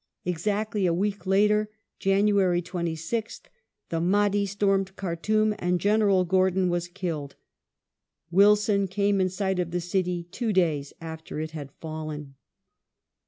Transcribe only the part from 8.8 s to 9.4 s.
came in